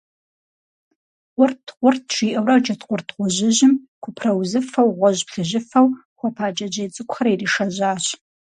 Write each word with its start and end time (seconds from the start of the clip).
Къурт–къурт, 1.35 2.03
жиӀэурэ 2.15 2.55
джэдкъурт 2.63 3.07
гъуэжьыжьым 3.15 3.73
купраузыфэу, 4.03 4.89
гъуэжь–плъыжьыфэу 4.97 5.87
хуэпа 6.17 6.45
джэджьей 6.55 6.89
цӀыкӀухэр 6.93 7.27
иришэжьащ. 7.33 8.05